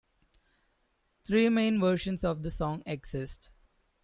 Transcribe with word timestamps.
Three 1.23 1.47
main 1.49 1.79
versions 1.79 2.23
of 2.23 2.41
the 2.41 2.49
song 2.49 2.81
exist. 2.87 3.51